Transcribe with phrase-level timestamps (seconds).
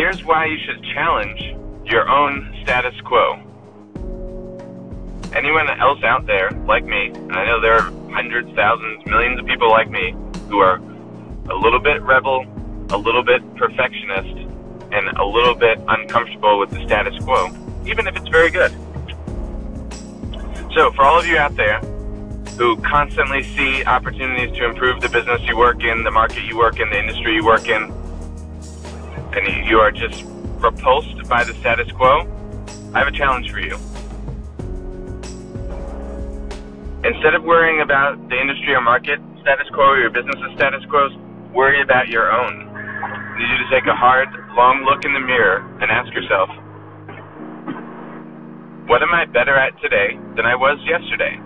[0.00, 1.42] Here's why you should challenge
[1.84, 3.34] your own status quo.
[5.34, 9.44] Anyone else out there like me, and I know there are hundreds, thousands, millions of
[9.44, 10.14] people like me
[10.48, 10.76] who are
[11.50, 12.46] a little bit rebel,
[12.88, 14.48] a little bit perfectionist,
[14.90, 17.50] and a little bit uncomfortable with the status quo,
[17.84, 18.72] even if it's very good.
[20.72, 21.78] So, for all of you out there
[22.56, 26.80] who constantly see opportunities to improve the business you work in, the market you work
[26.80, 27.92] in, the industry you work in,
[29.32, 30.24] and you are just
[30.58, 32.26] repulsed by the status quo,
[32.94, 33.78] I have a challenge for you.
[37.06, 41.08] Instead of worrying about the industry or market status quo or your business's status quo,
[41.54, 42.68] worry about your own.
[42.68, 46.50] I need you to take a hard, long look in the mirror and ask yourself,
[48.90, 51.38] what am I better at today than I was yesterday?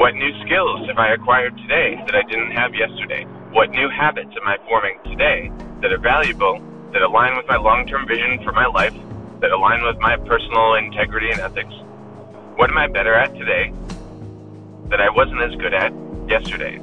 [0.00, 3.22] What new skills have I acquired today that I didn't have yesterday?
[3.52, 6.60] What new habits am I forming today that are valuable,
[6.92, 8.94] that align with my long term vision for my life,
[9.40, 11.74] that align with my personal integrity and ethics?
[12.56, 13.72] What am I better at today
[14.88, 15.92] that I wasn't as good at
[16.28, 16.80] yesterday?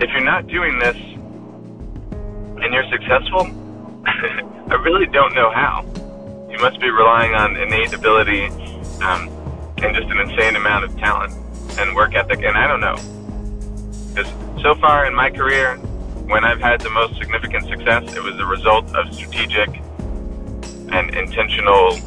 [0.00, 3.46] If you're not doing this and you're successful,
[4.06, 5.84] I really don't know how.
[6.50, 8.46] You must be relying on innate ability
[9.02, 9.28] um,
[9.78, 11.32] and just an insane amount of talent
[11.78, 12.96] and work ethic, and I don't know.
[14.14, 15.78] Because so far in my career,
[16.28, 19.68] when I've had the most significant success, it was the result of strategic
[20.92, 21.98] and intentional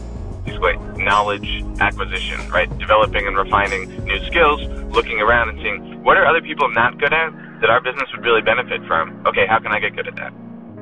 [1.01, 2.69] knowledge acquisition, right?
[2.77, 4.61] Developing and refining new skills,
[4.93, 8.23] looking around and seeing what are other people not good at that our business would
[8.23, 9.25] really benefit from.
[9.25, 10.33] Okay, how can I get good at that?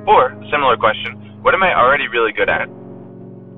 [0.07, 2.67] Or, similar question, what am I already really good at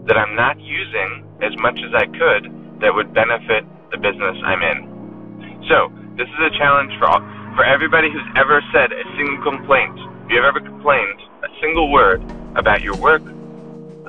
[0.08, 2.50] that I'm not using as much as I could
[2.82, 5.66] that would benefit the business I'm in?
[5.70, 7.22] So, this is a challenge for all,
[7.56, 9.98] for everybody who's ever said a single complaint.
[10.26, 12.24] If you've ever complained a single word
[12.56, 13.22] about your work,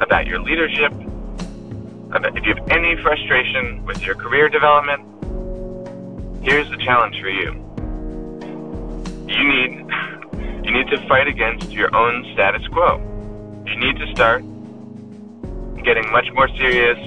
[0.00, 0.92] about your leadership,
[2.14, 5.02] if you have any frustration with your career development,
[6.44, 7.52] here's the challenge for you.
[9.28, 9.86] You need
[10.64, 12.98] you need to fight against your own status quo.
[13.66, 14.44] You need to start
[15.82, 16.98] getting much more serious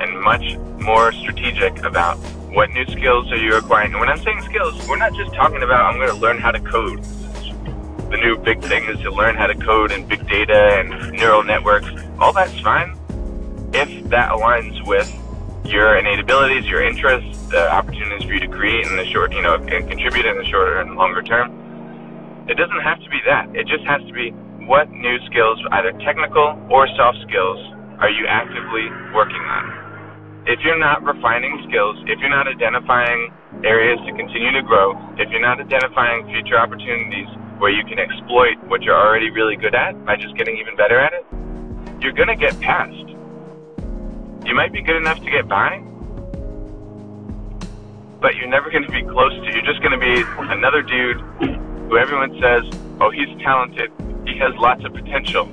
[0.00, 2.18] and much more strategic about
[2.56, 3.92] what new skills are you acquiring.
[3.92, 6.50] And when I'm saying skills, we're not just talking about I'm going to learn how
[6.50, 7.04] to code.
[7.04, 11.44] The new big thing is to learn how to code and big data and neural
[11.44, 11.86] networks.
[12.18, 12.96] All that's fine
[13.74, 15.06] if that aligns with
[15.66, 19.42] your innate abilities, your interests, the opportunities for you to create in the short, you
[19.42, 21.52] know, and contribute in the shorter and longer term.
[22.48, 23.54] It doesn't have to be that.
[23.54, 24.30] It just has to be
[24.64, 27.60] what new skills, either technical or soft skills,
[28.00, 29.85] are you actively working on?
[30.46, 33.32] If you're not refining skills, if you're not identifying
[33.64, 37.26] areas to continue to grow, if you're not identifying future opportunities
[37.58, 41.00] where you can exploit what you're already really good at by just getting even better
[41.00, 41.26] at it,
[42.00, 43.06] you're going to get past
[44.46, 45.82] you might be good enough to get by,
[48.20, 49.52] but you're never going to be close to.
[49.52, 51.20] You're just going to be another dude
[51.88, 52.62] who everyone says,
[53.00, 53.90] "Oh, he's talented.
[54.24, 55.50] He has lots of potential."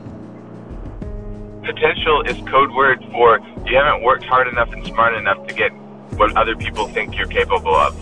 [1.64, 5.72] Potential is code word for you haven't worked hard enough and smart enough to get
[6.18, 7.96] what other people think you're capable of.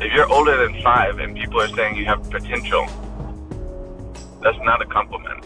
[0.00, 2.86] If you're older than five and people are saying you have potential,
[4.42, 5.44] that's not a compliment.